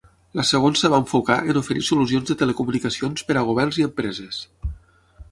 [0.37, 4.41] La segons es va enfocar en oferir solucions de telecomunicacions per a governs i empreses.